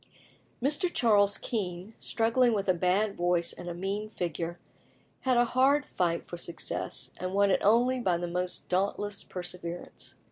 [0.63, 0.91] Mr.
[0.91, 4.57] Charles Kean, struggling with a bad voice and a mean figure,
[5.19, 10.15] had a hard fight for success, and won it only by the most dauntless perseverance.